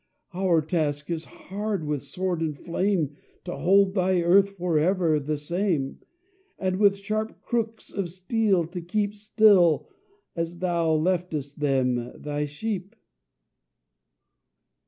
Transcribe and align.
"Our 0.33 0.63
task 0.63 1.11
is 1.11 1.25
hard, 1.25 1.85
with 1.85 2.01
sword 2.01 2.41
and 2.41 2.57
flame 2.57 3.17
To 3.43 3.55
hold 3.55 3.93
thy 3.93 4.21
earth 4.23 4.57
forever 4.57 5.19
the 5.19 5.37
same, 5.37 5.99
And 6.57 6.77
with 6.77 6.97
sharp 6.97 7.39
crooks 7.43 7.93
of 7.93 8.09
steel 8.09 8.65
to 8.69 8.81
keep 8.81 9.13
Still, 9.13 9.87
as 10.35 10.57
thou 10.57 10.91
leftest 10.93 11.59
them, 11.59 12.19
thy 12.19 12.45
sheep." 12.45 12.95